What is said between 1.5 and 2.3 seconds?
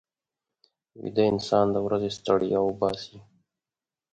د ورځې